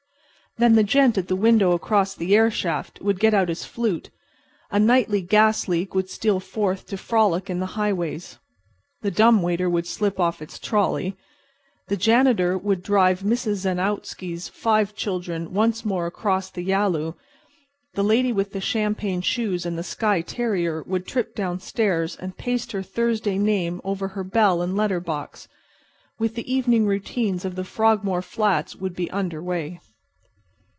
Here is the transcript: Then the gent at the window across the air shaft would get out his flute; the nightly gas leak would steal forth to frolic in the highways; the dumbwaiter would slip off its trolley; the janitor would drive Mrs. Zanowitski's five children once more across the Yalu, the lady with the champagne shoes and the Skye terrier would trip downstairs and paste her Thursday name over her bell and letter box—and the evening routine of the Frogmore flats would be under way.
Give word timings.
Then 0.57 0.75
the 0.75 0.83
gent 0.83 1.17
at 1.17 1.29
the 1.29 1.35
window 1.37 1.71
across 1.71 2.13
the 2.13 2.35
air 2.35 2.51
shaft 2.51 2.99
would 3.01 3.21
get 3.21 3.33
out 3.33 3.47
his 3.47 3.63
flute; 3.63 4.09
the 4.69 4.79
nightly 4.81 5.21
gas 5.21 5.69
leak 5.69 5.95
would 5.95 6.09
steal 6.09 6.41
forth 6.41 6.85
to 6.87 6.97
frolic 6.97 7.49
in 7.49 7.61
the 7.61 7.65
highways; 7.79 8.37
the 9.01 9.11
dumbwaiter 9.11 9.69
would 9.69 9.87
slip 9.87 10.19
off 10.19 10.41
its 10.41 10.59
trolley; 10.59 11.15
the 11.87 11.95
janitor 11.95 12.57
would 12.57 12.83
drive 12.83 13.21
Mrs. 13.21 13.63
Zanowitski's 13.63 14.49
five 14.49 14.93
children 14.93 15.53
once 15.53 15.85
more 15.85 16.05
across 16.05 16.49
the 16.49 16.63
Yalu, 16.65 17.13
the 17.93 18.03
lady 18.03 18.33
with 18.33 18.51
the 18.51 18.59
champagne 18.59 19.21
shoes 19.21 19.65
and 19.65 19.77
the 19.77 19.83
Skye 19.83 20.19
terrier 20.21 20.83
would 20.83 21.07
trip 21.07 21.33
downstairs 21.33 22.17
and 22.17 22.37
paste 22.37 22.73
her 22.73 22.83
Thursday 22.83 23.37
name 23.37 23.79
over 23.85 24.09
her 24.09 24.23
bell 24.25 24.61
and 24.61 24.75
letter 24.75 24.99
box—and 24.99 26.29
the 26.35 26.53
evening 26.53 26.85
routine 26.85 27.35
of 27.45 27.55
the 27.55 27.63
Frogmore 27.63 28.21
flats 28.21 28.75
would 28.75 28.95
be 28.97 29.09
under 29.11 29.41
way. 29.41 29.79